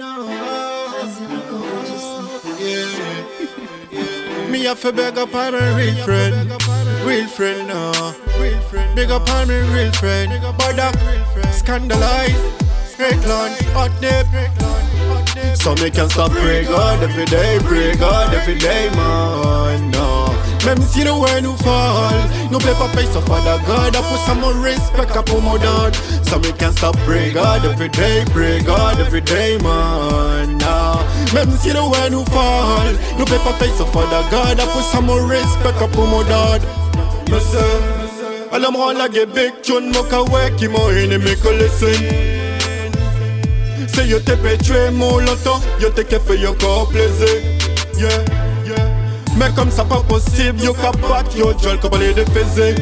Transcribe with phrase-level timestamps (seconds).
[0.00, 0.24] No.
[2.58, 3.26] Yeah.
[4.48, 6.34] Me have to beg up on my real friend.
[7.04, 8.14] Real friend, no.
[8.40, 8.96] Real friend.
[8.96, 10.32] Big up on my real friend.
[10.56, 10.96] Bodak,
[11.52, 12.32] scandalize.
[12.96, 14.26] Ricklane, hot dip.
[15.58, 19.90] So me can stop pray God every day, pray God every day, man.
[19.90, 20.09] No.
[20.70, 22.14] Même si the way nous fall.
[22.52, 23.96] No paper face of Father God.
[23.96, 25.96] I put some more respect up on my dad.
[26.22, 30.58] So me can stop pray God every day Pray God every day man.
[30.58, 31.02] Nah.
[31.34, 32.86] Même si the way nous fall.
[33.18, 34.60] No paper face of Father God.
[34.60, 36.62] I put some more respect up on my dad.
[37.28, 37.38] Me
[38.52, 39.90] All I'm like a big tune.
[39.90, 42.38] Moka wake him or any make a listen.
[43.88, 47.42] Say yo te pétué mon longtemps Yo te fait yo corps plaisir
[47.98, 48.39] yeah
[49.40, 52.74] mais comme ça pas possible, yo capat, yo jol comme les défaisés.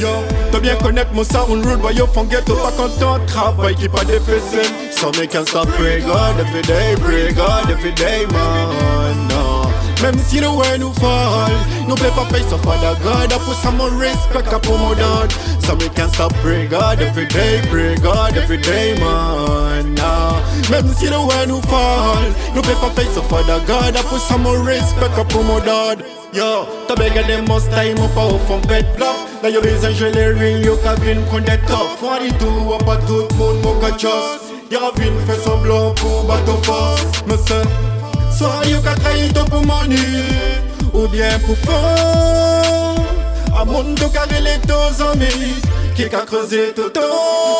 [0.00, 0.08] Yo,
[0.50, 4.04] t'as bien connaître mon sound rude, boy, yo font ghetto, pas content, travail qui pas
[4.04, 4.62] défaissé.
[4.90, 9.28] So me can stop pray God every day, pray every day, man.
[9.28, 9.70] No.
[10.02, 11.52] Même si the way nous fall,
[11.96, 15.32] play pas face of Father God, I put some more respect up on my dad.
[15.62, 19.94] So me can stop pray God every day, pray God every day, man.
[19.94, 20.40] No.
[20.70, 22.24] Même si the way nous fall,
[22.62, 26.04] play pas face of Father God, I put some more respect up on my dad.
[26.32, 29.16] Yo, t'as bégé des most time up au fond bed bluff.
[29.42, 31.98] Là yo les angels les ring, yo ka vin kon des top.
[31.98, 34.54] Fois du tout, pas tout le monde mon ka just.
[34.70, 37.24] Yo vin fait semblant pour battre force.
[37.26, 37.66] Me c'est
[38.38, 39.96] Soit you ka trahi to pour money
[41.20, 42.96] bien pour fond
[43.54, 45.60] A monde ka rele to amis
[45.94, 46.92] Qui ka creusé tout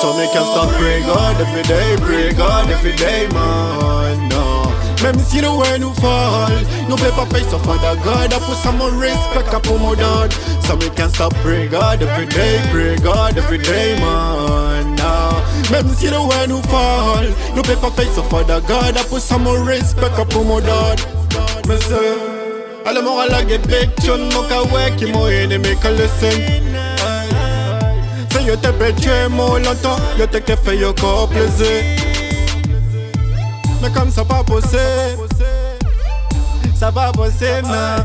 [0.00, 4.28] So me can stop pray God every day Pray God every day man.
[4.28, 4.72] No.
[5.02, 6.50] Même si the way nous fall
[6.88, 8.32] No paper face of Father God.
[8.32, 10.32] I put some more respect up on my dad
[10.66, 14.96] So me can stop pray God every day Pray God every day man.
[14.96, 15.42] No.
[15.70, 18.96] Même si the way nous fall No paper face of Father God.
[18.96, 20.98] I put some more respect up on my dad
[21.68, 22.33] Me
[22.86, 26.38] Alle more like a big tune Moka wake mo ennemi ka listen
[28.30, 31.82] Say yo te pétué mon longtemps Yo te que fait yo corps plaisir
[33.82, 35.28] mais comme ça pas possible
[36.74, 38.02] Ça va bosser, man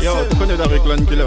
[0.00, 1.26] Yo, tu connais Darek Land Killer